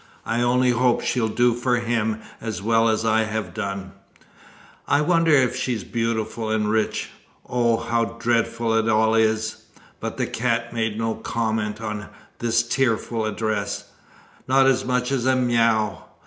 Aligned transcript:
I 0.25 0.41
only 0.41 0.71
hope 0.71 1.01
she'll 1.01 1.27
do 1.27 1.53
for 1.53 1.75
him 1.75 2.21
as 2.41 2.59
well 2.59 2.89
as 2.89 3.05
I 3.05 3.21
have 3.25 3.53
done. 3.53 3.91
I 4.87 5.01
wonder 5.01 5.29
if 5.31 5.55
she's 5.55 5.83
beautiful 5.83 6.49
and 6.49 6.71
rich. 6.71 7.11
Oh, 7.47 7.77
how 7.77 8.05
dreadful 8.19 8.73
it 8.79 8.89
all 8.89 9.13
is!" 9.13 9.57
But 9.99 10.17
the 10.17 10.25
cat 10.25 10.73
made 10.73 10.97
no 10.97 11.13
comment 11.13 11.79
on 11.81 12.07
this 12.39 12.63
tearful 12.63 13.27
address 13.27 13.91
not 14.47 14.65
as 14.65 14.83
much 14.83 15.11
as 15.11 15.27
a 15.27 15.35
mew. 15.35 15.99